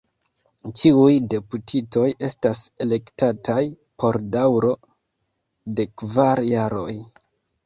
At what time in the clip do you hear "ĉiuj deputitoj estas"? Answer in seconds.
0.79-2.61